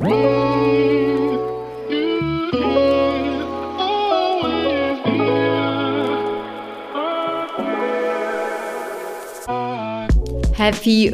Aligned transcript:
Happy 0.00 0.08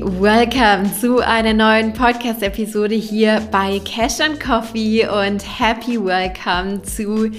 Welcome 0.01 0.89
zu 1.01 1.19
einer 1.19 1.53
neuen 1.53 1.95
Podcast-Episode 1.95 2.95
hier 2.95 3.43
bei 3.51 3.81
Cash 3.85 4.21
and 4.21 4.39
Coffee 4.39 5.05
und 5.05 5.43
Happy 5.59 5.99
Welcome 5.99 6.83
zu 6.83 7.33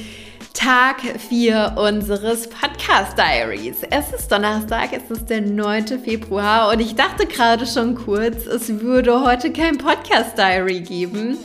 Tag 0.54 0.98
4 1.30 1.76
unseres 1.78 2.50
Podcast 2.88 3.18
Diaries. 3.18 3.82
Es 3.90 4.14
ist 4.14 4.32
Donnerstag, 4.32 4.92
es 4.94 5.12
ist 5.12 5.30
der 5.30 5.42
9. 5.42 6.00
Februar 6.00 6.72
und 6.72 6.80
ich 6.80 6.96
dachte 6.96 7.26
gerade 7.26 7.66
schon 7.66 7.96
kurz, 7.96 8.46
es 8.46 8.80
würde 8.80 9.26
heute 9.26 9.52
kein 9.52 9.78
Podcast 9.78 10.38
Diary 10.38 10.80
geben 10.80 11.38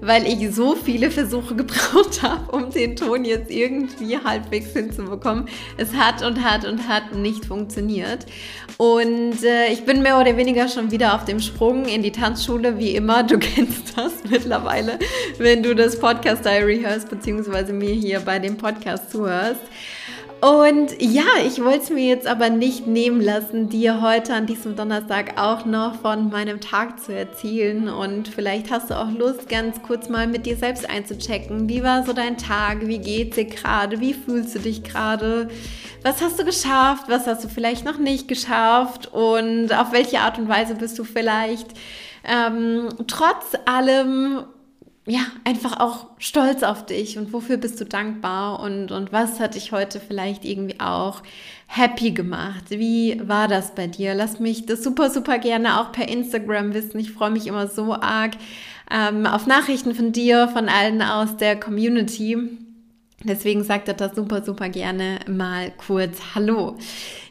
weil 0.00 0.26
ich 0.26 0.54
so 0.54 0.74
viele 0.74 1.10
Versuche 1.10 1.54
gebraucht 1.56 2.22
habe, 2.22 2.54
um 2.54 2.70
den 2.70 2.96
Ton 2.96 3.24
jetzt 3.24 3.50
irgendwie 3.50 4.18
halbwegs 4.18 4.72
hinzubekommen. 4.72 5.48
Es 5.76 5.94
hat 5.94 6.22
und 6.22 6.42
hat 6.44 6.64
und 6.64 6.88
hat 6.88 7.14
nicht 7.14 7.46
funktioniert. 7.46 8.26
Und 8.76 9.42
äh, 9.44 9.68
ich 9.68 9.84
bin 9.84 10.02
mehr 10.02 10.18
oder 10.18 10.36
weniger 10.36 10.68
schon 10.68 10.90
wieder 10.90 11.14
auf 11.14 11.24
dem 11.24 11.40
Sprung 11.40 11.86
in 11.86 12.02
die 12.02 12.12
Tanzschule, 12.12 12.78
wie 12.78 12.90
immer. 12.90 13.22
Du 13.22 13.38
kennst 13.40 13.96
das 13.96 14.12
mittlerweile, 14.28 14.98
wenn 15.38 15.62
du 15.62 15.74
das 15.74 15.98
Podcast 15.98 16.44
Diary 16.44 16.80
hörst, 16.80 17.08
beziehungsweise 17.08 17.72
mir 17.72 17.94
hier 17.94 18.20
bei 18.20 18.38
dem 18.38 18.56
Podcast 18.56 19.10
zuhörst. 19.10 19.62
Und 20.44 21.00
ja, 21.00 21.24
ich 21.46 21.64
wollte 21.64 21.84
es 21.84 21.90
mir 21.90 22.04
jetzt 22.04 22.26
aber 22.26 22.50
nicht 22.50 22.86
nehmen 22.86 23.22
lassen, 23.22 23.70
dir 23.70 24.02
heute 24.02 24.34
an 24.34 24.44
diesem 24.44 24.76
Donnerstag 24.76 25.40
auch 25.40 25.64
noch 25.64 25.94
von 26.02 26.28
meinem 26.28 26.60
Tag 26.60 27.00
zu 27.00 27.14
erzählen. 27.14 27.88
Und 27.88 28.28
vielleicht 28.28 28.70
hast 28.70 28.90
du 28.90 28.94
auch 28.94 29.10
Lust, 29.10 29.48
ganz 29.48 29.80
kurz 29.80 30.10
mal 30.10 30.26
mit 30.26 30.44
dir 30.44 30.56
selbst 30.56 30.86
einzuchecken. 30.90 31.70
Wie 31.70 31.82
war 31.82 32.04
so 32.04 32.12
dein 32.12 32.36
Tag? 32.36 32.86
Wie 32.86 32.98
geht's 32.98 33.36
dir 33.36 33.46
gerade? 33.46 34.00
Wie 34.00 34.12
fühlst 34.12 34.54
du 34.54 34.58
dich 34.58 34.84
gerade? 34.84 35.48
Was 36.02 36.20
hast 36.20 36.38
du 36.38 36.44
geschafft? 36.44 37.04
Was 37.08 37.26
hast 37.26 37.42
du 37.42 37.48
vielleicht 37.48 37.86
noch 37.86 37.96
nicht 37.96 38.28
geschafft? 38.28 39.06
Und 39.14 39.72
auf 39.72 39.92
welche 39.92 40.20
Art 40.20 40.38
und 40.38 40.50
Weise 40.50 40.74
bist 40.74 40.98
du 40.98 41.04
vielleicht 41.04 41.68
ähm, 42.22 42.90
trotz 43.06 43.52
allem 43.64 44.44
ja, 45.06 45.20
einfach 45.44 45.80
auch 45.80 46.06
stolz 46.18 46.62
auf 46.62 46.86
dich 46.86 47.18
und 47.18 47.32
wofür 47.34 47.58
bist 47.58 47.78
du 47.78 47.84
dankbar 47.84 48.60
und, 48.60 48.90
und 48.90 49.12
was 49.12 49.38
hat 49.38 49.54
dich 49.54 49.70
heute 49.70 50.00
vielleicht 50.00 50.46
irgendwie 50.46 50.80
auch 50.80 51.22
happy 51.66 52.12
gemacht? 52.12 52.64
Wie 52.70 53.20
war 53.22 53.46
das 53.46 53.74
bei 53.74 53.86
dir? 53.86 54.14
Lass 54.14 54.40
mich 54.40 54.64
das 54.64 54.82
super, 54.82 55.10
super 55.10 55.38
gerne 55.38 55.80
auch 55.80 55.92
per 55.92 56.08
Instagram 56.08 56.72
wissen. 56.72 56.98
Ich 56.98 57.12
freue 57.12 57.30
mich 57.30 57.46
immer 57.46 57.66
so 57.66 57.92
arg 57.92 58.32
ähm, 58.90 59.26
auf 59.26 59.46
Nachrichten 59.46 59.94
von 59.94 60.12
dir, 60.12 60.48
von 60.48 60.70
allen 60.70 61.02
aus 61.02 61.36
der 61.36 61.60
Community. 61.60 62.63
Deswegen 63.26 63.64
sagt 63.64 63.88
er 63.88 63.94
das 63.94 64.14
super, 64.14 64.44
super 64.44 64.68
gerne 64.68 65.18
mal 65.26 65.72
kurz 65.86 66.18
Hallo. 66.34 66.76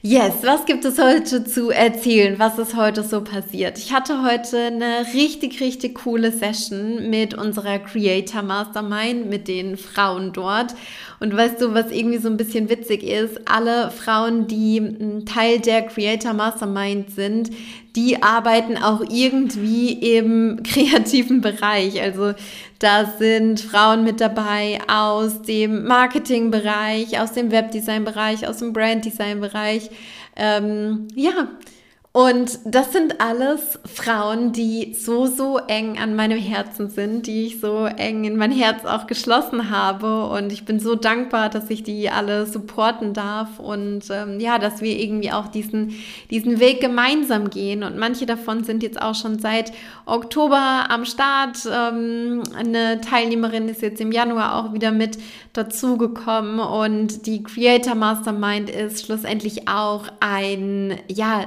Yes, 0.02 0.34
was 0.42 0.66
gibt 0.66 0.84
es 0.86 1.00
heute 1.00 1.46
zu 1.46 1.70
erzählen? 1.70 2.40
Was 2.40 2.58
ist 2.58 2.76
heute 2.76 3.04
so 3.04 3.24
passiert? 3.24 3.78
Ich 3.78 3.94
hatte 3.94 4.24
heute 4.24 4.58
eine 4.58 5.06
richtig, 5.14 5.62
richtig 5.62 5.96
coole 5.96 6.32
Session 6.32 7.10
mit 7.12 7.36
unserer 7.36 7.78
Creator 7.78 8.42
Mastermind, 8.42 9.30
mit 9.30 9.48
den 9.48 9.78
Frauen 9.78 10.34
dort. 10.34 10.74
Und 11.20 11.38
weißt 11.38 11.62
du, 11.62 11.76
was 11.76 11.92
irgendwie 11.92 12.18
so 12.18 12.28
ein 12.28 12.38
bisschen 12.38 12.70
witzig 12.70 13.04
ist? 13.04 13.48
Alle 13.48 13.92
Frauen, 13.92 14.48
die 14.48 15.24
Teil 15.26 15.60
der 15.60 15.84
Creator 15.84 16.34
Mastermind 16.34 17.12
sind, 17.12 17.52
die 17.96 18.24
arbeiten 18.24 18.78
auch 18.78 19.02
irgendwie 19.02 19.94
im 20.18 20.62
kreativen 20.64 21.42
Bereich. 21.42 22.02
Also 22.02 22.34
da 22.80 23.06
sind 23.06 23.62
Frauen 23.62 24.04
mit 24.04 24.20
dabei 24.20 24.80
aus 24.88 25.42
dem 25.44 25.86
Marketingbereich, 25.86 27.20
aus 27.20 27.34
dem 27.34 27.52
Webdesign-Bereich, 27.52 28.48
aus 28.48 28.58
dem 28.58 28.74
Branddesign-Bereich. 28.74 29.90
Ähm, 30.36 31.08
ja, 31.16 31.48
und 32.16 32.60
das 32.64 32.94
sind 32.94 33.22
alles 33.22 33.80
Frauen, 33.92 34.52
die 34.52 34.94
so, 34.94 35.26
so 35.26 35.58
eng 35.58 35.98
an 35.98 36.16
meinem 36.16 36.38
Herzen 36.38 36.92
sind, 36.92 37.26
die 37.26 37.48
ich 37.48 37.60
so 37.60 37.86
eng 37.86 38.24
in 38.26 38.38
mein 38.38 38.52
Herz 38.52 38.86
auch 38.86 39.08
geschlossen 39.08 39.72
habe. 39.72 40.28
Und 40.28 40.52
ich 40.52 40.64
bin 40.64 40.80
so 40.80 40.94
dankbar, 40.94 41.50
dass 41.50 41.72
ich 41.72 41.82
die 41.82 42.12
alle 42.12 42.46
supporten 42.46 43.16
darf 43.16 43.58
und 43.58 44.04
ähm, 44.12 44.40
ja, 44.40 44.60
dass 44.60 44.80
wir 44.82 45.00
irgendwie 45.00 45.32
auch 45.32 45.48
diesen, 45.48 45.96
diesen 46.30 46.60
Weg 46.60 46.82
gemeinsam 46.82 47.50
gehen. 47.50 47.82
Und 47.82 47.98
manche 47.98 48.28
davon 48.28 48.64
sind 48.64 48.84
jetzt 48.84 49.02
auch 49.02 49.16
schon 49.16 49.40
seit 49.40 49.72
Oktober 50.06 50.86
am 50.90 51.06
Start. 51.06 51.68
Ähm, 51.68 52.44
eine 52.56 53.02
Teilnehmerin 53.02 53.68
ist 53.68 53.82
jetzt 53.82 54.00
im 54.00 54.12
Januar 54.12 54.54
auch 54.64 54.74
wieder 54.74 54.92
mit 54.92 55.18
dazugekommen 55.54 56.60
und 56.60 57.26
die 57.26 57.42
Creator 57.42 57.96
Mastermind 57.96 58.70
ist 58.70 59.06
schlussendlich 59.06 59.68
auch 59.68 60.06
ein, 60.20 61.00
ja, 61.08 61.46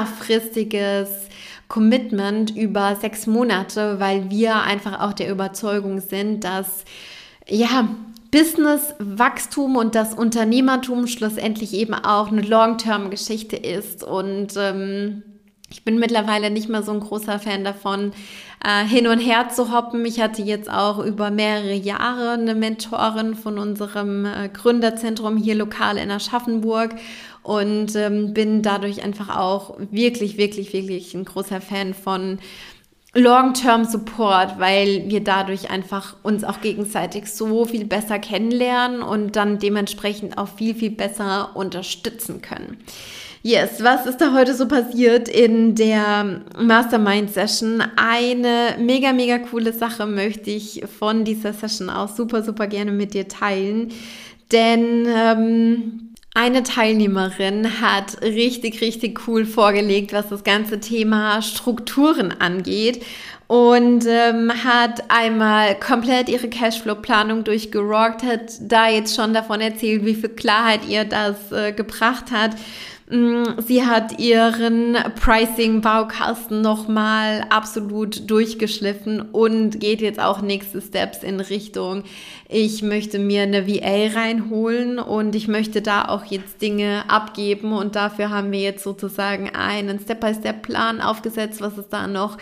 längerfristiges 0.00 1.08
Commitment 1.68 2.56
über 2.56 2.96
sechs 2.96 3.26
Monate, 3.26 4.00
weil 4.00 4.30
wir 4.30 4.62
einfach 4.62 5.00
auch 5.00 5.12
der 5.12 5.30
Überzeugung 5.30 6.00
sind, 6.00 6.44
dass, 6.44 6.84
ja, 7.48 7.88
Business-Wachstum 8.32 9.76
und 9.76 9.96
das 9.96 10.14
Unternehmertum 10.14 11.08
schlussendlich 11.08 11.74
eben 11.74 11.94
auch 11.94 12.28
eine 12.28 12.42
Long-Term-Geschichte 12.42 13.56
ist 13.56 14.04
und 14.04 14.54
ähm, 14.56 15.24
ich 15.72 15.84
bin 15.84 15.98
mittlerweile 16.00 16.50
nicht 16.50 16.68
mehr 16.68 16.82
so 16.82 16.90
ein 16.92 17.00
großer 17.00 17.38
Fan 17.38 17.62
davon, 17.62 18.12
äh, 18.64 18.84
hin 18.84 19.06
und 19.06 19.20
her 19.20 19.48
zu 19.50 19.72
hoppen. 19.72 20.04
Ich 20.04 20.20
hatte 20.20 20.42
jetzt 20.42 20.68
auch 20.68 20.98
über 20.98 21.30
mehrere 21.30 21.74
Jahre 21.74 22.32
eine 22.32 22.56
Mentorin 22.56 23.36
von 23.36 23.56
unserem 23.56 24.24
äh, 24.24 24.48
Gründerzentrum 24.48 25.36
hier 25.36 25.54
lokal 25.54 25.96
in 25.96 26.10
Aschaffenburg 26.10 26.96
und 27.42 27.96
ähm, 27.96 28.34
bin 28.34 28.62
dadurch 28.62 29.02
einfach 29.02 29.36
auch 29.36 29.78
wirklich, 29.90 30.36
wirklich, 30.36 30.72
wirklich 30.72 31.14
ein 31.14 31.24
großer 31.24 31.60
Fan 31.60 31.94
von 31.94 32.38
Long-Term 33.12 33.84
Support, 33.84 34.60
weil 34.60 35.04
wir 35.08 35.24
dadurch 35.24 35.70
einfach 35.70 36.14
uns 36.22 36.44
auch 36.44 36.60
gegenseitig 36.60 37.26
so 37.26 37.64
viel 37.64 37.84
besser 37.84 38.20
kennenlernen 38.20 39.02
und 39.02 39.34
dann 39.34 39.58
dementsprechend 39.58 40.38
auch 40.38 40.48
viel, 40.48 40.74
viel 40.76 40.90
besser 40.90 41.50
unterstützen 41.54 42.40
können. 42.40 42.76
Yes, 43.42 43.82
was 43.82 44.04
ist 44.04 44.18
da 44.18 44.34
heute 44.34 44.54
so 44.54 44.68
passiert 44.68 45.28
in 45.28 45.74
der 45.74 46.42
Mastermind 46.58 47.32
Session? 47.32 47.82
Eine 47.96 48.76
mega, 48.78 49.12
mega 49.14 49.38
coole 49.38 49.72
Sache 49.72 50.04
möchte 50.04 50.50
ich 50.50 50.84
von 50.98 51.24
dieser 51.24 51.54
Session 51.54 51.88
auch 51.88 52.14
super, 52.14 52.42
super 52.42 52.66
gerne 52.66 52.92
mit 52.92 53.14
dir 53.14 53.28
teilen. 53.28 53.92
Denn 54.52 55.06
ähm, 55.08 56.09
eine 56.34 56.62
Teilnehmerin 56.62 57.80
hat 57.80 58.22
richtig, 58.22 58.80
richtig 58.80 59.26
cool 59.26 59.44
vorgelegt, 59.44 60.12
was 60.12 60.28
das 60.28 60.44
ganze 60.44 60.78
Thema 60.78 61.42
Strukturen 61.42 62.32
angeht 62.40 63.04
und 63.48 64.06
ähm, 64.06 64.52
hat 64.64 65.02
einmal 65.08 65.74
komplett 65.80 66.28
ihre 66.28 66.48
Cashflow-Planung 66.48 67.42
durchgerockt, 67.42 68.22
hat 68.22 68.52
da 68.60 68.88
jetzt 68.88 69.16
schon 69.16 69.34
davon 69.34 69.60
erzählt, 69.60 70.04
wie 70.04 70.14
viel 70.14 70.28
Klarheit 70.28 70.86
ihr 70.88 71.04
das 71.04 71.50
äh, 71.50 71.72
gebracht 71.72 72.30
hat 72.30 72.52
sie 73.10 73.84
hat 73.84 74.20
ihren 74.20 74.96
Pricing-Baukasten 75.20 76.60
nochmal 76.60 77.44
absolut 77.50 78.30
durchgeschliffen 78.30 79.20
und 79.20 79.80
geht 79.80 80.00
jetzt 80.00 80.20
auch 80.20 80.42
nächste 80.42 80.80
Steps 80.80 81.24
in 81.24 81.40
Richtung, 81.40 82.04
ich 82.48 82.82
möchte 82.82 83.18
mir 83.18 83.42
eine 83.42 83.66
VA 83.66 84.16
reinholen 84.16 85.00
und 85.00 85.34
ich 85.34 85.48
möchte 85.48 85.82
da 85.82 86.04
auch 86.06 86.24
jetzt 86.26 86.62
Dinge 86.62 87.04
abgeben 87.08 87.72
und 87.72 87.96
dafür 87.96 88.30
haben 88.30 88.52
wir 88.52 88.60
jetzt 88.60 88.84
sozusagen 88.84 89.50
einen 89.50 89.98
Step-by-Step-Plan 89.98 91.00
aufgesetzt, 91.00 91.60
was 91.60 91.78
es 91.78 91.88
da 91.88 92.06
noch 92.06 92.38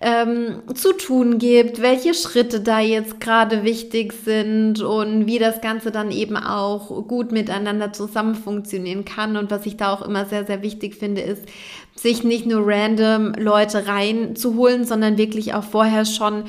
ähm, 0.00 0.62
zu 0.74 0.92
tun 0.92 1.38
gibt, 1.38 1.82
welche 1.82 2.14
Schritte 2.14 2.60
da 2.60 2.78
jetzt 2.78 3.20
gerade 3.20 3.64
wichtig 3.64 4.12
sind 4.12 4.80
und 4.80 5.26
wie 5.26 5.40
das 5.40 5.60
Ganze 5.60 5.90
dann 5.90 6.12
eben 6.12 6.36
auch 6.36 7.08
gut 7.08 7.32
miteinander 7.32 7.92
zusammen 7.92 8.36
funktionieren 8.36 9.04
kann. 9.04 9.36
Und 9.36 9.50
was 9.50 9.66
ich 9.66 9.76
da 9.76 9.92
auch 9.92 10.02
immer 10.02 10.24
sehr, 10.26 10.46
sehr 10.46 10.62
wichtig 10.62 10.94
finde, 10.94 11.22
ist, 11.22 11.42
sich 11.96 12.22
nicht 12.22 12.46
nur 12.46 12.62
random 12.64 13.32
Leute 13.34 13.88
reinzuholen, 13.88 14.84
sondern 14.84 15.18
wirklich 15.18 15.54
auch 15.54 15.64
vorher 15.64 16.04
schon 16.04 16.44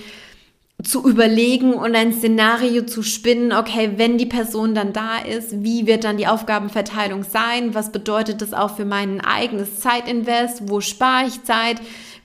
zu 0.83 1.05
überlegen 1.05 1.73
und 1.73 1.95
ein 1.95 2.13
Szenario 2.13 2.85
zu 2.85 3.03
spinnen, 3.03 3.51
okay, 3.51 3.93
wenn 3.97 4.17
die 4.17 4.27
Person 4.27 4.75
dann 4.75 4.93
da 4.93 5.17
ist, 5.17 5.63
wie 5.63 5.87
wird 5.87 6.05
dann 6.05 6.17
die 6.17 6.27
Aufgabenverteilung 6.27 7.23
sein? 7.23 7.73
Was 7.73 7.91
bedeutet 7.91 8.41
das 8.41 8.53
auch 8.53 8.77
für 8.77 8.85
mein 8.85 9.19
eigenes 9.19 9.79
Zeitinvest? 9.79 10.69
Wo 10.69 10.79
spare 10.79 11.27
ich 11.27 11.43
Zeit? 11.43 11.81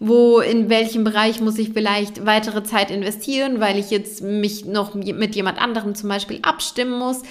Wo, 0.06 0.40
in 0.40 0.68
welchem 0.68 1.04
Bereich 1.04 1.40
muss 1.40 1.58
ich 1.58 1.70
vielleicht 1.72 2.26
weitere 2.26 2.62
Zeit 2.62 2.90
investieren, 2.90 3.60
weil 3.60 3.78
ich 3.78 3.90
jetzt 3.90 4.22
mich 4.22 4.64
noch 4.64 4.94
mit 4.94 5.34
jemand 5.34 5.60
anderem 5.60 5.94
zum 5.94 6.08
Beispiel 6.08 6.40
abstimmen 6.42 6.98
muss. 6.98 7.22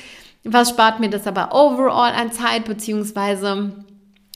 Was 0.43 0.69
spart 0.69 0.99
mir 0.99 1.09
das 1.09 1.25
aber 1.27 1.53
overall 1.53 2.11
an 2.11 2.31
Zeit, 2.31 2.65
beziehungsweise 2.65 3.71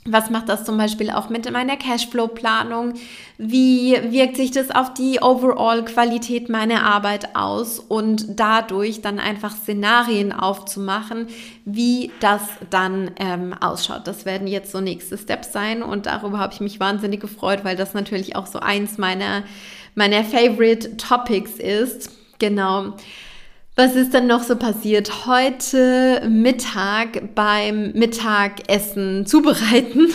Was 0.09 0.29
macht 0.29 0.47
das 0.47 0.63
zum 0.63 0.77
Beispiel 0.77 1.09
auch 1.11 1.29
mit 1.29 1.51
meiner 1.51 1.75
Cashflow-Planung? 1.75 2.93
Wie 3.37 3.97
wirkt 4.09 4.37
sich 4.37 4.51
das 4.51 4.71
auf 4.71 4.93
die 4.93 5.19
Overall-Qualität 5.21 6.47
meiner 6.47 6.83
Arbeit 6.83 7.35
aus? 7.35 7.79
Und 7.79 8.39
dadurch 8.39 9.01
dann 9.01 9.19
einfach 9.19 9.53
Szenarien 9.53 10.31
aufzumachen, 10.31 11.27
wie 11.65 12.11
das 12.21 12.41
dann 12.69 13.11
ähm, 13.17 13.53
ausschaut. 13.59 14.07
Das 14.07 14.25
werden 14.25 14.47
jetzt 14.47 14.71
so 14.71 14.79
nächste 14.79 15.17
Steps 15.17 15.51
sein 15.51 15.83
und 15.83 16.05
darüber 16.05 16.39
habe 16.39 16.53
ich 16.53 16.61
mich 16.61 16.79
wahnsinnig 16.79 17.19
gefreut, 17.19 17.59
weil 17.63 17.75
das 17.75 17.93
natürlich 17.93 18.37
auch 18.37 18.47
so 18.47 18.59
eins 18.59 18.97
meiner, 18.97 19.43
meiner 19.93 20.23
Favorite 20.23 20.95
Topics 20.95 21.55
ist. 21.55 22.11
Genau. 22.39 22.93
Was 23.79 23.95
ist 23.95 24.15
dann 24.15 24.25
noch 24.25 24.41
so 24.41 24.55
passiert? 24.55 25.27
Heute 25.27 26.27
Mittag 26.27 27.35
beim 27.35 27.91
Mittagessen 27.91 29.23
zubereiten 29.27 30.07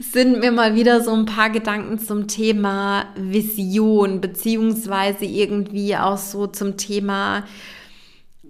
sind 0.00 0.40
mir 0.40 0.50
mal 0.50 0.74
wieder 0.74 1.00
so 1.00 1.12
ein 1.12 1.24
paar 1.24 1.50
Gedanken 1.50 2.00
zum 2.00 2.26
Thema 2.26 3.04
Vision, 3.14 4.20
beziehungsweise 4.20 5.24
irgendwie 5.26 5.96
auch 5.96 6.18
so 6.18 6.48
zum 6.48 6.76
Thema 6.76 7.44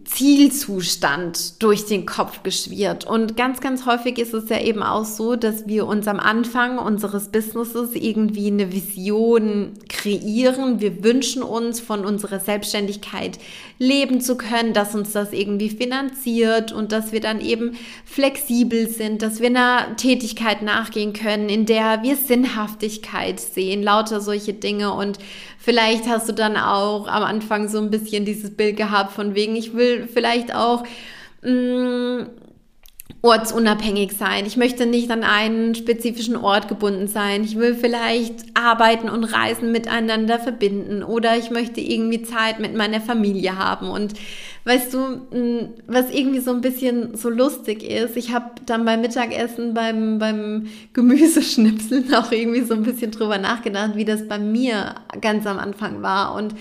Zielzustand 0.05 1.62
durch 1.62 1.84
den 1.84 2.06
Kopf 2.06 2.43
geschwirrt. 2.43 3.06
Und 3.06 3.37
ganz, 3.37 3.61
ganz 3.61 3.84
häufig 3.84 4.19
ist 4.19 4.32
es 4.32 4.49
ja 4.49 4.61
eben 4.61 4.82
auch 4.82 5.05
so, 5.05 5.37
dass 5.37 5.67
wir 5.67 5.87
uns 5.87 6.08
am 6.08 6.19
Anfang 6.19 6.79
unseres 6.79 7.29
Businesses 7.29 7.94
irgendwie 7.94 8.46
eine 8.46 8.73
Vision 8.73 9.75
kreieren. 10.03 10.81
Wir 10.81 11.05
wünschen 11.05 11.43
uns 11.43 11.81
von 11.81 12.05
unserer 12.05 12.41
Selbstständigkeit 12.41 13.39
leben 13.79 14.21
zu 14.21 14.37
können, 14.37 14.73
dass 14.73 14.95
uns 14.95 15.13
das 15.13 15.33
irgendwie 15.33 15.71
finanziert 15.71 16.73
und 16.73 16.93
dass 16.93 17.13
wir 17.13 17.21
dann 17.21 17.41
eben 17.41 17.77
flexibel 18.05 18.89
sind, 18.89 19.23
dass 19.23 19.41
wir 19.41 19.49
einer 19.49 19.97
Tätigkeit 19.97 20.63
nachgehen 20.63 21.13
können, 21.13 21.49
in 21.49 21.67
der 21.67 22.03
wir 22.03 22.17
Sinnhaftigkeit 22.17 23.39
sehen, 23.39 23.83
lauter 23.83 24.21
solche 24.21 24.55
Dinge. 24.55 24.93
Und 24.93 25.19
vielleicht 25.59 26.09
hast 26.09 26.29
du 26.29 26.33
dann 26.33 26.57
auch 26.57 27.07
am 27.07 27.23
Anfang 27.23 27.69
so 27.69 27.79
ein 27.79 27.91
bisschen 27.91 28.25
dieses 28.25 28.55
Bild 28.57 28.77
gehabt 28.77 29.13
von 29.13 29.35
wegen, 29.35 29.55
ich 29.57 29.75
will 29.75 30.09
vielleicht 30.13 30.55
auch 30.55 30.85
mh, 31.43 31.51
mm, 31.53 32.27
ortsunabhängig 33.21 34.15
sein. 34.15 34.47
Ich 34.47 34.57
möchte 34.57 34.85
nicht 34.85 35.11
an 35.11 35.23
einen 35.23 35.77
spezifischen 35.77 36.37
Ort 36.37 36.67
gebunden 36.67 37.07
sein. 37.07 37.45
Ich 37.45 37.57
will 37.57 37.75
vielleicht 37.75 38.35
Arbeiten 38.55 39.09
und 39.09 39.25
Reisen 39.25 39.71
miteinander 39.71 40.41
verbinden 40.41 41.05
oder 41.05 41.37
ich 41.37 41.51
möchte 41.51 41.81
irgendwie 41.81 42.23
Zeit 42.23 42.59
mit 42.59 42.75
meiner 42.75 43.01
Familie 43.01 43.57
haben. 43.59 43.91
Und 43.91 44.15
weißt 44.65 44.93
du, 44.93 45.21
was 45.87 46.11
irgendwie 46.11 46.41
so 46.41 46.51
ein 46.51 46.63
bisschen 46.63 47.17
so 47.17 47.31
lustig 47.31 47.85
ist, 47.85 48.17
ich 48.17 48.33
habe 48.33 48.57
dann 48.67 48.85
beim 48.85 49.01
Mittagessen, 49.03 49.73
beim, 49.73 50.19
beim 50.19 50.67
Gemüseschnipseln 50.93 52.13
auch 52.17 52.33
irgendwie 52.33 52.63
so 52.63 52.75
ein 52.75 52.83
bisschen 52.83 53.13
drüber 53.13 53.39
nachgedacht, 53.39 53.95
wie 53.95 54.05
das 54.05 54.27
bei 54.27 54.39
mir 54.39 54.97
ganz 55.21 55.47
am 55.47 55.61
Anfang 55.61 56.03
war. 56.03 56.35
Und 56.35 56.55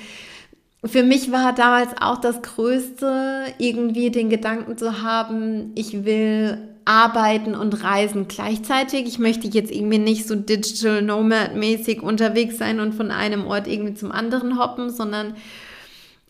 für 0.83 1.03
mich 1.03 1.31
war 1.31 1.53
damals 1.53 1.89
auch 1.99 2.17
das 2.17 2.41
Größte, 2.41 3.45
irgendwie 3.59 4.09
den 4.09 4.29
Gedanken 4.29 4.77
zu 4.77 5.01
haben, 5.03 5.71
ich 5.75 6.05
will 6.05 6.57
arbeiten 6.85 7.53
und 7.53 7.83
reisen 7.83 8.27
gleichzeitig. 8.27 9.05
Ich 9.05 9.19
möchte 9.19 9.47
jetzt 9.47 9.71
irgendwie 9.71 9.99
nicht 9.99 10.27
so 10.27 10.35
Digital 10.35 11.01
Nomad 11.01 11.55
mäßig 11.55 12.01
unterwegs 12.01 12.57
sein 12.57 12.79
und 12.79 12.93
von 12.93 13.11
einem 13.11 13.45
Ort 13.45 13.67
irgendwie 13.67 13.93
zum 13.93 14.11
anderen 14.11 14.59
hoppen, 14.59 14.89
sondern 14.89 15.35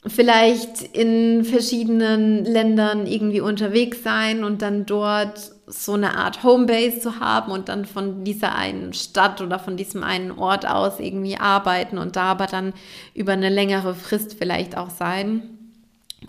vielleicht 0.07 0.81
in 0.93 1.45
verschiedenen 1.45 2.43
Ländern 2.43 3.05
irgendwie 3.05 3.41
unterwegs 3.41 4.03
sein 4.03 4.43
und 4.43 4.61
dann 4.61 4.85
dort 4.85 5.51
so 5.67 5.93
eine 5.93 6.17
Art 6.17 6.43
Homebase 6.43 6.99
zu 6.99 7.19
haben 7.19 7.51
und 7.51 7.69
dann 7.69 7.85
von 7.85 8.23
dieser 8.23 8.55
einen 8.55 8.93
Stadt 8.93 9.41
oder 9.41 9.59
von 9.59 9.77
diesem 9.77 10.03
einen 10.03 10.31
Ort 10.31 10.67
aus 10.67 10.99
irgendwie 10.99 11.37
arbeiten 11.37 11.97
und 11.97 12.15
da 12.15 12.23
aber 12.23 12.47
dann 12.47 12.73
über 13.13 13.33
eine 13.33 13.49
längere 13.49 13.93
Frist 13.93 14.35
vielleicht 14.37 14.75
auch 14.75 14.89
sein. 14.89 15.43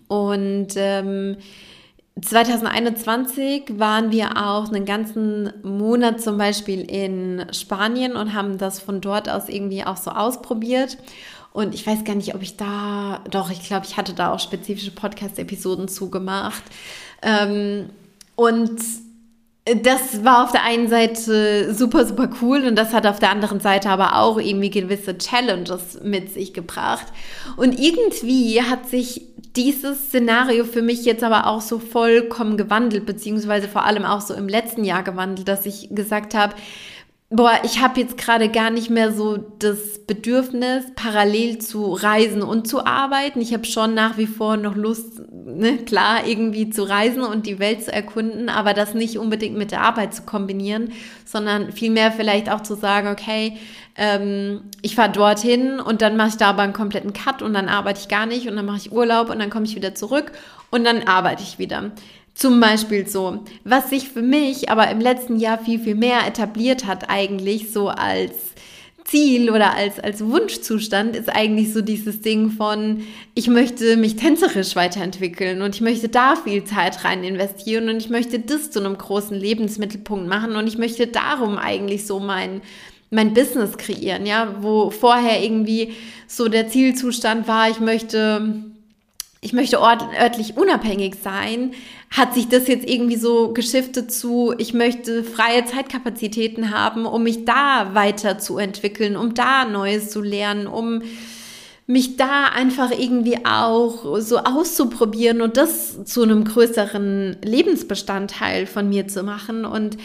Und 0.06 0.74
ähm, 0.76 1.38
2021 2.20 3.78
waren 3.78 4.12
wir 4.12 4.36
auch 4.36 4.68
einen 4.68 4.84
ganzen 4.84 5.50
Monat 5.62 6.20
zum 6.20 6.36
Beispiel 6.36 6.82
in 6.82 7.46
Spanien 7.52 8.16
und 8.16 8.34
haben 8.34 8.58
das 8.58 8.80
von 8.80 9.00
dort 9.00 9.30
aus 9.30 9.48
irgendwie 9.48 9.84
auch 9.84 9.96
so 9.96 10.10
ausprobiert. 10.10 10.98
Und 11.52 11.74
ich 11.74 11.86
weiß 11.86 12.04
gar 12.04 12.14
nicht, 12.14 12.34
ob 12.34 12.42
ich 12.42 12.56
da, 12.56 13.20
doch, 13.30 13.50
ich 13.50 13.62
glaube, 13.62 13.86
ich 13.86 13.96
hatte 13.96 14.14
da 14.14 14.32
auch 14.32 14.40
spezifische 14.40 14.90
Podcast-Episoden 14.90 15.88
zugemacht. 15.88 16.62
Ähm, 17.22 17.90
und 18.36 18.80
das 19.64 20.24
war 20.24 20.44
auf 20.44 20.50
der 20.50 20.64
einen 20.64 20.88
Seite 20.88 21.72
super, 21.72 22.04
super 22.04 22.28
cool 22.40 22.64
und 22.66 22.74
das 22.74 22.92
hat 22.92 23.06
auf 23.06 23.20
der 23.20 23.30
anderen 23.30 23.60
Seite 23.60 23.90
aber 23.90 24.16
auch 24.16 24.40
irgendwie 24.40 24.70
gewisse 24.70 25.16
Challenges 25.18 26.00
mit 26.02 26.32
sich 26.32 26.52
gebracht. 26.52 27.06
Und 27.56 27.78
irgendwie 27.78 28.60
hat 28.62 28.88
sich 28.88 29.22
dieses 29.54 30.06
Szenario 30.06 30.64
für 30.64 30.82
mich 30.82 31.04
jetzt 31.04 31.22
aber 31.22 31.46
auch 31.46 31.60
so 31.60 31.78
vollkommen 31.78 32.56
gewandelt, 32.56 33.06
beziehungsweise 33.06 33.68
vor 33.68 33.84
allem 33.84 34.04
auch 34.04 34.20
so 34.20 34.34
im 34.34 34.48
letzten 34.48 34.82
Jahr 34.82 35.04
gewandelt, 35.04 35.46
dass 35.46 35.66
ich 35.66 35.90
gesagt 35.90 36.34
habe, 36.34 36.54
boah, 37.32 37.58
ich 37.64 37.80
habe 37.80 37.98
jetzt 37.98 38.18
gerade 38.18 38.50
gar 38.50 38.70
nicht 38.70 38.90
mehr 38.90 39.10
so 39.10 39.38
das 39.58 40.04
Bedürfnis, 40.06 40.84
parallel 40.94 41.58
zu 41.58 41.92
reisen 41.92 42.42
und 42.42 42.68
zu 42.68 42.84
arbeiten. 42.84 43.40
Ich 43.40 43.54
habe 43.54 43.64
schon 43.64 43.94
nach 43.94 44.18
wie 44.18 44.26
vor 44.26 44.58
noch 44.58 44.76
Lust, 44.76 45.22
ne, 45.32 45.78
klar, 45.78 46.26
irgendwie 46.26 46.68
zu 46.68 46.82
reisen 46.82 47.22
und 47.22 47.46
die 47.46 47.58
Welt 47.58 47.84
zu 47.84 47.92
erkunden, 47.92 48.50
aber 48.50 48.74
das 48.74 48.92
nicht 48.92 49.18
unbedingt 49.18 49.56
mit 49.56 49.70
der 49.70 49.80
Arbeit 49.80 50.14
zu 50.14 50.22
kombinieren, 50.22 50.92
sondern 51.24 51.72
vielmehr 51.72 52.12
vielleicht 52.12 52.50
auch 52.50 52.62
zu 52.62 52.74
sagen, 52.74 53.08
okay, 53.08 53.56
ähm, 53.96 54.62
ich 54.82 54.94
fahre 54.94 55.12
dorthin 55.12 55.80
und 55.80 56.02
dann 56.02 56.16
mache 56.16 56.28
ich 56.28 56.36
da 56.36 56.50
aber 56.50 56.62
einen 56.62 56.72
kompletten 56.74 57.14
Cut 57.14 57.40
und 57.40 57.54
dann 57.54 57.68
arbeite 57.68 58.00
ich 58.00 58.08
gar 58.08 58.26
nicht 58.26 58.46
und 58.46 58.56
dann 58.56 58.66
mache 58.66 58.78
ich 58.78 58.92
Urlaub 58.92 59.30
und 59.30 59.38
dann 59.38 59.50
komme 59.50 59.64
ich 59.64 59.74
wieder 59.74 59.94
zurück 59.94 60.32
und 60.70 60.84
dann 60.84 61.06
arbeite 61.06 61.42
ich 61.42 61.58
wieder. 61.58 61.92
Zum 62.34 62.60
Beispiel 62.60 63.06
so. 63.06 63.44
Was 63.64 63.90
sich 63.90 64.08
für 64.08 64.22
mich 64.22 64.70
aber 64.70 64.90
im 64.90 65.00
letzten 65.00 65.38
Jahr 65.38 65.58
viel, 65.58 65.78
viel 65.78 65.94
mehr 65.94 66.26
etabliert 66.26 66.86
hat, 66.86 67.10
eigentlich 67.10 67.72
so 67.72 67.88
als 67.88 68.32
Ziel 69.04 69.50
oder 69.50 69.74
als, 69.74 69.98
als 69.98 70.24
Wunschzustand, 70.24 71.16
ist 71.16 71.28
eigentlich 71.28 71.72
so 71.72 71.82
dieses 71.82 72.20
Ding 72.20 72.50
von, 72.50 73.02
ich 73.34 73.48
möchte 73.48 73.96
mich 73.96 74.16
tänzerisch 74.16 74.76
weiterentwickeln 74.76 75.60
und 75.60 75.74
ich 75.74 75.80
möchte 75.80 76.08
da 76.08 76.36
viel 76.36 76.64
Zeit 76.64 77.04
rein 77.04 77.24
investieren 77.24 77.88
und 77.88 77.96
ich 77.96 78.10
möchte 78.10 78.38
das 78.38 78.70
zu 78.70 78.80
einem 78.80 78.96
großen 78.96 79.36
Lebensmittelpunkt 79.36 80.28
machen 80.28 80.56
und 80.56 80.66
ich 80.66 80.78
möchte 80.78 81.08
darum 81.08 81.58
eigentlich 81.58 82.06
so 82.06 82.20
mein, 82.20 82.62
mein 83.10 83.34
Business 83.34 83.76
kreieren, 83.76 84.24
ja, 84.24 84.56
wo 84.60 84.90
vorher 84.90 85.42
irgendwie 85.42 85.92
so 86.26 86.48
der 86.48 86.68
Zielzustand 86.68 87.48
war, 87.48 87.68
ich 87.68 87.80
möchte 87.80 88.71
ich 89.44 89.52
möchte 89.52 89.80
ort, 89.80 90.04
örtlich 90.18 90.56
unabhängig 90.56 91.16
sein, 91.22 91.72
hat 92.10 92.32
sich 92.32 92.48
das 92.48 92.68
jetzt 92.68 92.88
irgendwie 92.88 93.16
so 93.16 93.52
geschiftet 93.52 94.12
zu, 94.12 94.54
ich 94.56 94.72
möchte 94.72 95.24
freie 95.24 95.64
Zeitkapazitäten 95.64 96.70
haben, 96.70 97.06
um 97.06 97.24
mich 97.24 97.44
da 97.44 97.90
weiterzuentwickeln, 97.92 99.16
um 99.16 99.34
da 99.34 99.64
Neues 99.64 100.10
zu 100.10 100.22
lernen, 100.22 100.68
um 100.68 101.02
mich 101.88 102.16
da 102.16 102.44
einfach 102.54 102.92
irgendwie 102.96 103.44
auch 103.44 104.20
so 104.20 104.38
auszuprobieren 104.38 105.42
und 105.42 105.56
das 105.56 106.04
zu 106.04 106.22
einem 106.22 106.44
größeren 106.44 107.38
Lebensbestandteil 107.42 108.66
von 108.66 108.88
mir 108.88 109.08
zu 109.08 109.24
machen. 109.24 109.64
Und 109.64 109.96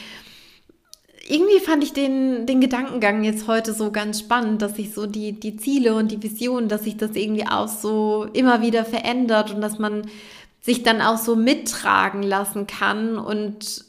irgendwie 1.30 1.60
fand 1.60 1.84
ich 1.84 1.92
den, 1.92 2.46
den 2.46 2.62
Gedankengang 2.62 3.24
jetzt 3.24 3.48
heute 3.48 3.74
so 3.74 3.92
ganz 3.92 4.20
spannend, 4.20 4.62
dass 4.62 4.76
sich 4.76 4.94
so 4.94 5.08
die, 5.08 5.34
die 5.34 5.58
Ziele 5.58 5.94
und 5.96 6.10
die 6.10 6.24
Vision, 6.24 6.70
dass 6.70 6.86
sich 6.86 6.96
das 6.96 7.16
irgendwie 7.16 7.46
auch 7.46 7.68
so 7.68 8.28
immer 8.34 8.62
wieder 8.62 8.86
verändert 8.86 9.54
und 9.54 9.60
dass 9.60 9.78
man 9.78 10.08
sich 10.62 10.84
dann 10.84 11.02
auch 11.02 11.18
so 11.18 11.36
mittragen 11.36 12.24
lassen 12.24 12.66
kann. 12.66 13.18
Und 13.18 13.84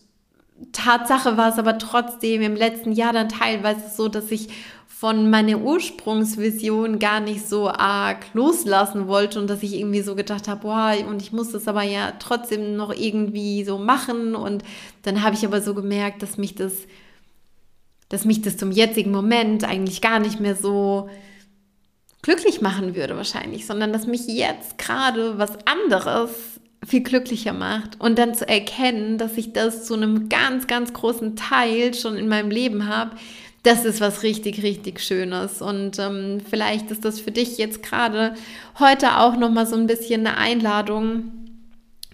Tatsache 0.72 1.36
war 1.36 1.50
es 1.50 1.58
aber 1.58 1.78
trotzdem 1.78 2.42
im 2.42 2.56
letzten 2.56 2.90
Jahr 2.90 3.12
dann 3.12 3.28
teilweise 3.28 3.88
so, 3.94 4.08
dass 4.08 4.32
ich 4.32 4.48
von 4.88 5.30
meiner 5.30 5.58
Ursprungsvision 5.58 6.98
gar 6.98 7.20
nicht 7.20 7.48
so 7.48 7.68
arg 7.68 8.26
loslassen 8.34 9.06
wollte 9.06 9.38
und 9.38 9.48
dass 9.48 9.62
ich 9.62 9.74
irgendwie 9.78 10.00
so 10.00 10.16
gedacht 10.16 10.48
habe, 10.48 10.62
boah, 10.62 10.92
und 11.08 11.22
ich 11.22 11.32
muss 11.32 11.52
das 11.52 11.68
aber 11.68 11.84
ja 11.84 12.14
trotzdem 12.18 12.74
noch 12.74 12.92
irgendwie 12.92 13.62
so 13.62 13.78
machen. 13.78 14.34
Und 14.34 14.64
dann 15.02 15.22
habe 15.22 15.36
ich 15.36 15.46
aber 15.46 15.60
so 15.60 15.72
gemerkt, 15.72 16.20
dass 16.22 16.36
mich 16.36 16.56
das 16.56 16.72
dass 18.08 18.24
mich 18.24 18.42
das 18.42 18.56
zum 18.56 18.70
jetzigen 18.70 19.10
Moment 19.10 19.64
eigentlich 19.64 20.00
gar 20.00 20.18
nicht 20.18 20.40
mehr 20.40 20.56
so 20.56 21.08
glücklich 22.22 22.60
machen 22.60 22.94
würde 22.94 23.16
wahrscheinlich, 23.16 23.66
sondern 23.66 23.92
dass 23.92 24.06
mich 24.06 24.26
jetzt 24.26 24.78
gerade 24.78 25.38
was 25.38 25.50
anderes 25.66 26.30
viel 26.86 27.02
glücklicher 27.02 27.52
macht 27.52 28.00
und 28.00 28.18
dann 28.18 28.34
zu 28.34 28.48
erkennen, 28.48 29.18
dass 29.18 29.36
ich 29.36 29.52
das 29.52 29.84
zu 29.84 29.94
einem 29.94 30.28
ganz, 30.28 30.66
ganz 30.66 30.92
großen 30.92 31.36
Teil 31.36 31.94
schon 31.94 32.16
in 32.16 32.28
meinem 32.28 32.50
Leben 32.50 32.88
habe, 32.88 33.16
das 33.62 33.84
ist 33.84 34.00
was 34.00 34.22
richtig, 34.22 34.62
richtig 34.62 35.00
Schönes. 35.00 35.60
Und 35.60 35.98
ähm, 35.98 36.40
vielleicht 36.48 36.90
ist 36.90 37.04
das 37.04 37.20
für 37.20 37.32
dich 37.32 37.58
jetzt 37.58 37.82
gerade 37.82 38.34
heute 38.78 39.18
auch 39.18 39.36
nochmal 39.36 39.66
so 39.66 39.76
ein 39.76 39.86
bisschen 39.86 40.26
eine 40.26 40.36
Einladung 40.36 41.24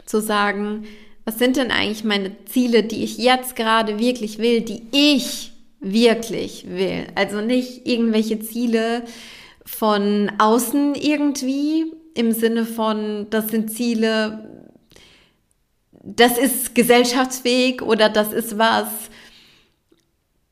zu 0.07 0.21
sagen, 0.21 0.85
was 1.25 1.39
sind 1.39 1.57
denn 1.57 1.71
eigentlich 1.71 2.05
meine 2.05 2.33
Ziele, 2.47 2.83
die 2.83 3.05
ich 3.05 3.19
jetzt 3.19 3.57
gerade 3.57 3.99
wirklich 3.99 4.39
will, 4.39 4.63
die 4.63 4.83
ich 4.93 5.54
wirklich 5.85 6.67
will. 6.69 7.07
Also 7.15 7.41
nicht 7.41 7.87
irgendwelche 7.87 8.41
Ziele 8.41 9.05
von 9.65 10.33
außen 10.39 10.95
irgendwie 10.95 11.93
im 12.15 12.33
Sinne 12.33 12.65
von, 12.65 13.27
das 13.31 13.49
sind 13.49 13.71
Ziele, 13.73 14.71
das 16.03 16.39
ist 16.39 16.75
gesellschaftsfähig 16.75 17.83
oder 17.83 18.09
das 18.09 18.33
ist 18.33 18.59
was, 18.59 18.89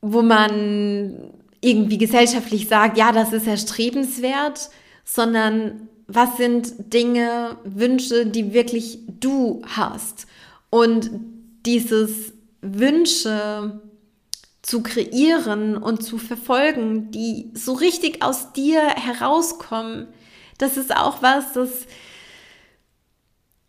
wo 0.01 0.21
man 0.21 1.31
irgendwie 1.61 1.97
gesellschaftlich 1.97 2.67
sagt, 2.67 2.97
ja, 2.97 3.11
das 3.11 3.31
ist 3.33 3.47
erstrebenswert, 3.47 4.69
sondern 5.05 5.87
was 6.07 6.37
sind 6.37 6.93
Dinge, 6.93 7.57
Wünsche, 7.63 8.25
die 8.25 8.53
wirklich 8.53 8.99
du 9.19 9.61
hast. 9.65 10.27
Und 10.69 11.09
dieses 11.65 12.33
Wünsche 12.61 13.81
zu 14.63 14.81
kreieren 14.81 15.77
und 15.77 16.03
zu 16.03 16.17
verfolgen, 16.17 17.11
die 17.11 17.51
so 17.53 17.73
richtig 17.73 18.23
aus 18.23 18.53
dir 18.53 18.81
herauskommen, 18.81 20.07
das 20.57 20.77
ist 20.77 20.95
auch 20.95 21.21
was, 21.21 21.51
das, 21.53 21.85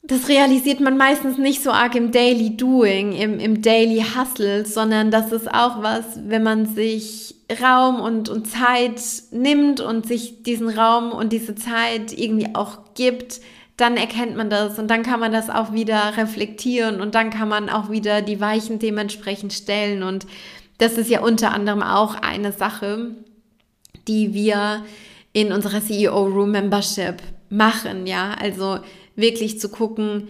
das 0.05 0.29
realisiert 0.29 0.81
man 0.81 0.97
meistens 0.97 1.37
nicht 1.37 1.63
so 1.63 1.73
arg 1.73 1.97
im 1.97 2.13
Daily 2.13 2.57
Doing, 2.57 3.13
im, 3.13 3.41
im 3.41 3.61
Daily 3.61 4.05
Hustle, 4.15 4.65
sondern 4.65 5.11
das 5.11 5.33
ist 5.33 5.53
auch 5.53 5.83
was, 5.83 6.05
wenn 6.29 6.45
man 6.45 6.67
sich 6.67 7.35
Raum 7.61 8.01
und, 8.01 8.29
und 8.29 8.47
Zeit 8.47 9.01
nimmt 9.33 9.81
und 9.81 10.07
sich 10.07 10.45
diesen 10.45 10.69
Raum 10.69 11.11
und 11.11 11.33
diese 11.33 11.57
Zeit 11.57 12.13
irgendwie 12.17 12.55
auch 12.55 12.95
gibt, 12.95 13.41
dann 13.77 13.97
erkennt 13.97 14.37
man 14.37 14.51
das 14.51 14.79
und 14.79 14.89
dann 14.89 15.03
kann 15.03 15.19
man 15.19 15.33
das 15.33 15.51
auch 15.51 15.73
wieder 15.73 16.17
reflektieren 16.17 17.01
und 17.01 17.17
dann 17.17 17.31
kann 17.31 17.49
man 17.49 17.69
auch 17.69 17.91
wieder 17.91 18.23
die 18.23 18.41
Weichen 18.41 18.79
dementsprechend 18.79 19.53
stellen 19.53 20.05
und 20.05 20.27
das 20.79 20.99
ist 20.99 21.11
ja 21.11 21.21
unter 21.21 21.53
anderem 21.53 21.83
auch 21.83 22.15
eine 22.17 22.53
Sache, 22.53 23.17
die 24.09 24.35
wir 24.35 24.85
in 25.33 25.53
unserer 25.53 25.83
CEO 25.83 26.27
Room 26.27 26.53
Membership 26.53 27.17
machen, 27.49 28.07
ja, 28.07 28.35
also 28.41 28.79
wirklich 29.17 29.61
zu 29.61 29.69
gucken, 29.69 30.29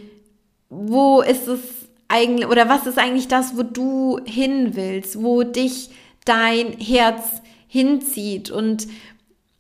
wo 0.69 1.23
ist 1.23 1.49
es 1.49 1.61
eigentlich 2.09 2.49
oder 2.49 2.69
was 2.69 2.87
ist 2.87 2.99
eigentlich 2.99 3.29
das, 3.29 3.57
wo 3.57 3.63
du 3.63 4.21
hin 4.25 4.75
willst, 4.75 5.23
wo 5.23 5.43
dich 5.43 5.91
dein 6.25 6.73
Herz 6.79 7.43
hinzieht 7.67 8.51
und 8.51 8.87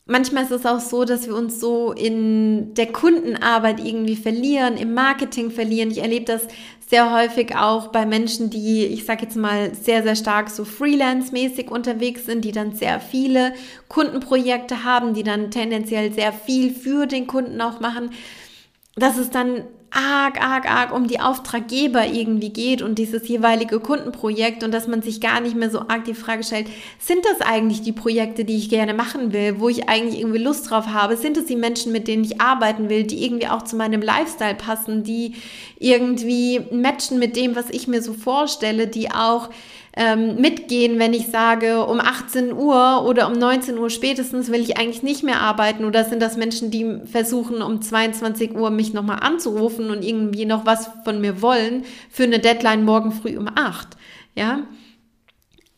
manchmal 0.06 0.44
ist 0.44 0.50
es 0.50 0.66
auch 0.66 0.80
so, 0.80 1.04
dass 1.04 1.26
wir 1.26 1.34
uns 1.34 1.60
so 1.60 1.92
in 1.92 2.74
der 2.74 2.92
Kundenarbeit 2.92 3.84
irgendwie 3.84 4.16
verlieren, 4.16 4.76
im 4.76 4.94
Marketing 4.94 5.50
verlieren. 5.50 5.90
Ich 5.90 5.98
erlebe 5.98 6.26
das 6.26 6.46
sehr 6.86 7.12
häufig 7.12 7.56
auch 7.56 7.88
bei 7.88 8.04
Menschen, 8.04 8.50
die, 8.50 8.84
ich 8.84 9.04
sage 9.04 9.22
jetzt 9.22 9.36
mal, 9.36 9.74
sehr, 9.74 10.02
sehr 10.02 10.16
stark 10.16 10.50
so 10.50 10.64
freelance-mäßig 10.64 11.70
unterwegs 11.70 12.26
sind, 12.26 12.44
die 12.44 12.52
dann 12.52 12.74
sehr 12.74 13.00
viele 13.00 13.54
Kundenprojekte 13.88 14.84
haben, 14.84 15.14
die 15.14 15.22
dann 15.22 15.50
tendenziell 15.50 16.12
sehr 16.12 16.32
viel 16.32 16.72
für 16.74 17.06
den 17.06 17.26
Kunden 17.26 17.60
auch 17.60 17.80
machen. 17.80 18.10
Das 18.96 19.16
ist 19.16 19.34
dann 19.34 19.64
arg, 19.94 20.42
arg, 20.42 20.70
arg 20.70 20.92
um 20.92 21.06
die 21.06 21.20
Auftraggeber 21.20 22.06
irgendwie 22.06 22.50
geht 22.50 22.82
und 22.82 22.98
dieses 22.98 23.28
jeweilige 23.28 23.80
Kundenprojekt 23.80 24.64
und 24.64 24.72
dass 24.72 24.88
man 24.88 25.02
sich 25.02 25.20
gar 25.20 25.40
nicht 25.40 25.56
mehr 25.56 25.70
so 25.70 25.80
arg 25.80 26.04
die 26.04 26.14
Frage 26.14 26.42
stellt, 26.42 26.66
sind 26.98 27.24
das 27.24 27.40
eigentlich 27.40 27.82
die 27.82 27.92
Projekte, 27.92 28.44
die 28.44 28.56
ich 28.56 28.68
gerne 28.68 28.94
machen 28.94 29.32
will, 29.32 29.60
wo 29.60 29.68
ich 29.68 29.88
eigentlich 29.88 30.20
irgendwie 30.20 30.42
Lust 30.42 30.68
drauf 30.70 30.88
habe? 30.88 31.16
Sind 31.16 31.36
es 31.36 31.46
die 31.46 31.56
Menschen, 31.56 31.92
mit 31.92 32.08
denen 32.08 32.24
ich 32.24 32.40
arbeiten 32.40 32.88
will, 32.88 33.04
die 33.04 33.24
irgendwie 33.24 33.48
auch 33.48 33.62
zu 33.62 33.76
meinem 33.76 34.02
Lifestyle 34.02 34.56
passen, 34.56 35.04
die 35.04 35.34
irgendwie 35.78 36.60
matchen 36.72 37.18
mit 37.18 37.36
dem, 37.36 37.54
was 37.54 37.70
ich 37.70 37.86
mir 37.86 38.02
so 38.02 38.12
vorstelle, 38.12 38.88
die 38.88 39.10
auch 39.10 39.50
ähm, 39.96 40.36
mitgehen, 40.36 40.98
wenn 40.98 41.12
ich 41.12 41.28
sage, 41.28 41.84
um 41.86 42.00
18 42.00 42.52
Uhr 42.52 43.04
oder 43.06 43.28
um 43.28 43.34
19 43.34 43.78
Uhr 43.78 43.90
spätestens 43.90 44.50
will 44.50 44.60
ich 44.60 44.76
eigentlich 44.76 45.02
nicht 45.02 45.22
mehr 45.22 45.40
arbeiten 45.40 45.84
oder 45.84 46.04
sind 46.04 46.20
das 46.20 46.36
Menschen, 46.36 46.70
die 46.70 47.00
versuchen, 47.04 47.62
um 47.62 47.80
22 47.80 48.54
Uhr 48.54 48.70
mich 48.70 48.92
nochmal 48.92 49.20
anzurufen 49.20 49.90
und 49.90 50.04
irgendwie 50.04 50.46
noch 50.46 50.66
was 50.66 50.90
von 51.04 51.20
mir 51.20 51.42
wollen 51.42 51.84
für 52.10 52.24
eine 52.24 52.40
Deadline 52.40 52.84
morgen 52.84 53.12
früh 53.12 53.36
um 53.36 53.48
8? 53.54 53.88
Ja, 54.34 54.66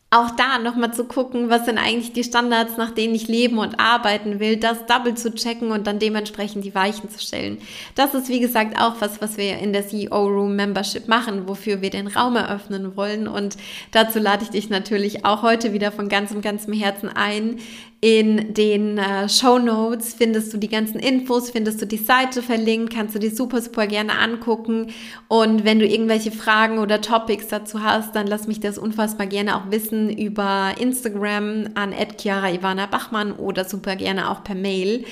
auch 0.09 0.31
da 0.31 0.57
nochmal 0.57 0.93
zu 0.93 1.03
gucken, 1.03 1.49
was 1.49 1.65
sind 1.65 1.77
eigentlich 1.77 2.13
die 2.13 2.23
Standards, 2.23 2.77
nach 2.77 2.91
denen 2.91 3.13
ich 3.13 3.27
leben 3.27 3.57
und 3.57 3.77
arbeiten 3.77 4.39
will, 4.39 4.55
das 4.55 4.85
double 4.85 5.15
zu 5.15 5.35
checken 5.35 5.71
und 5.71 5.85
dann 5.85 5.99
dementsprechend 5.99 6.63
die 6.63 6.73
Weichen 6.73 7.09
zu 7.09 7.19
stellen. 7.19 7.57
Das 7.95 8.13
ist, 8.13 8.29
wie 8.29 8.39
gesagt, 8.39 8.79
auch 8.79 8.95
was, 9.01 9.21
was 9.21 9.35
wir 9.35 9.57
in 9.57 9.73
der 9.73 9.85
CEO 9.85 10.27
Room 10.27 10.55
Membership 10.55 11.09
machen, 11.09 11.49
wofür 11.49 11.81
wir 11.81 11.89
den 11.89 12.07
Raum 12.07 12.37
eröffnen 12.37 12.95
wollen. 12.95 13.27
Und 13.27 13.57
dazu 13.91 14.19
lade 14.19 14.43
ich 14.43 14.49
dich 14.49 14.69
natürlich 14.69 15.25
auch 15.25 15.41
heute 15.41 15.73
wieder 15.73 15.91
von 15.91 16.07
ganzem, 16.07 16.41
ganzem 16.41 16.71
Herzen 16.71 17.09
ein, 17.09 17.59
in 17.99 18.53
den 18.53 18.99
äh, 18.99 19.27
Show 19.27 19.57
Notes 19.57 20.13
findest 20.13 20.53
du 20.53 20.57
die 20.57 20.69
ganzen 20.69 20.99
Infos, 20.99 21.49
findest 21.49 21.81
du 21.81 21.87
die 21.87 21.97
Seite 21.97 22.43
verlinkt, 22.43 22.93
kannst 22.93 23.15
du 23.15 23.19
die 23.19 23.29
super, 23.29 23.59
super 23.59 23.87
gerne 23.87 24.19
angucken. 24.19 24.91
Und 25.27 25.65
wenn 25.65 25.79
du 25.79 25.87
irgendwelche 25.87 26.31
Fragen 26.31 26.77
oder 26.77 27.01
Topics 27.01 27.47
dazu 27.47 27.81
hast, 27.81 28.15
dann 28.15 28.27
lass 28.27 28.47
mich 28.47 28.59
das 28.59 28.77
unfassbar 28.77 29.25
gerne 29.25 29.55
auch 29.55 29.71
wissen 29.71 30.15
über 30.15 30.75
Instagram 30.79 31.69
an 31.73 31.91
Ivana 31.91 32.85
Bachmann 32.85 33.31
oder 33.33 33.65
super 33.65 33.95
gerne 33.95 34.29
auch 34.29 34.43
per 34.43 34.55
Mail 34.55 35.05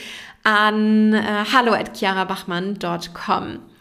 an 0.43 1.13
äh, 1.13 1.45
hallo 1.51 1.73
at 1.73 1.97
chiarabachmann.com. 1.97 3.74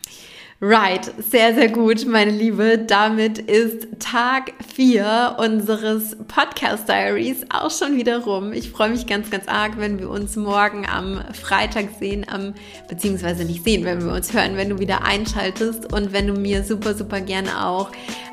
Right, 0.60 1.12
sehr, 1.18 1.52
sehr 1.52 1.68
gut, 1.68 2.06
meine 2.06 2.30
Liebe. 2.30 2.78
Damit 2.78 3.38
ist 3.38 3.88
Tag 3.98 4.52
4 4.76 5.34
unseres 5.38 6.16
Podcast 6.28 6.88
Diaries 6.88 7.44
auch 7.50 7.72
schon 7.72 7.96
wieder 7.96 8.18
rum. 8.20 8.52
Ich 8.52 8.70
freue 8.70 8.90
mich 8.90 9.08
ganz, 9.08 9.30
ganz 9.30 9.48
arg, 9.48 9.72
wenn 9.78 9.98
wir 9.98 10.08
uns 10.08 10.36
morgen 10.36 10.86
am 10.86 11.20
Freitag 11.32 11.88
sehen, 11.98 12.24
am, 12.30 12.54
beziehungsweise 12.88 13.44
nicht 13.44 13.64
sehen, 13.64 13.84
wenn 13.84 14.04
wir 14.04 14.12
uns 14.12 14.32
hören, 14.32 14.56
wenn 14.56 14.68
du 14.68 14.78
wieder 14.78 15.04
einschaltest 15.04 15.92
und 15.92 16.12
wenn 16.12 16.28
du 16.28 16.34
mir 16.34 16.62
super, 16.62 16.94
super 16.94 17.20
gerne 17.20 17.66
auch 17.66 17.90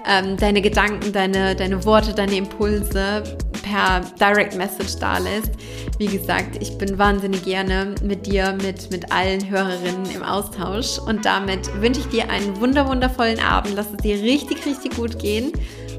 ähm, 0.07 0.37
deine 0.37 0.61
Gedanken, 0.61 1.11
deine, 1.11 1.55
deine 1.55 1.83
Worte, 1.85 2.13
deine 2.13 2.35
Impulse 2.35 3.23
per 3.63 4.01
Direct 4.19 4.55
Message 4.57 4.97
da 4.99 5.17
lässt. 5.17 5.51
Wie 5.97 6.07
gesagt, 6.07 6.61
ich 6.61 6.77
bin 6.77 6.97
wahnsinnig 6.97 7.43
gerne 7.43 7.95
mit 8.03 8.25
dir, 8.25 8.57
mit, 8.61 8.91
mit 8.91 9.11
allen 9.11 9.49
Hörerinnen 9.49 10.09
im 10.13 10.23
Austausch. 10.23 10.97
Und 10.99 11.25
damit 11.25 11.69
wünsche 11.81 12.01
ich 12.01 12.07
dir 12.07 12.29
einen 12.29 12.59
wunderwundervollen 12.59 13.39
Abend. 13.39 13.75
Lass 13.75 13.91
es 13.91 13.97
dir 13.97 14.15
richtig, 14.15 14.65
richtig 14.65 14.95
gut 14.95 15.19
gehen. 15.19 15.51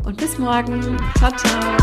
Und 0.04 0.16
bis 0.16 0.38
morgen. 0.38 0.96
Ciao, 1.18 1.30
ciao. 1.36 1.76